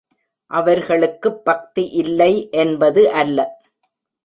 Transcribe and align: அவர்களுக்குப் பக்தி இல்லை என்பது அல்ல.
அவர்களுக்குப் 0.51 1.45
பக்தி 1.45 1.89
இல்லை 1.91 2.49
என்பது 2.51 3.11
அல்ல. 3.11 3.39